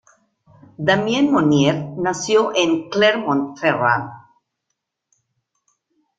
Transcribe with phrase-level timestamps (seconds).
[0.79, 4.09] Damien Monier nació en Clermont Ferrand.